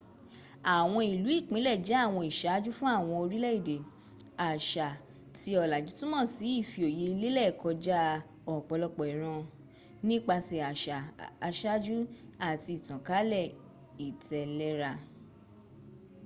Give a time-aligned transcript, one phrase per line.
[0.75, 3.77] àwọn ìlú-ìpinle jẹ àwọn ìsáájú fún àwọn orílè-èdè
[4.49, 4.87] àsà
[5.35, 7.99] tí ọ̀làjù túnmò sí ìfìoyẹ lẹ́lẹ̀ kọjá
[8.55, 9.41] ọ̀pọ̀lọpọ̀ ìran
[10.07, 10.95] nípasẹ̀ àsà
[11.47, 11.97] asájú
[12.49, 13.47] àti ìtànkálẹ̀
[14.07, 14.91] ìtẹ̀lẹ́ra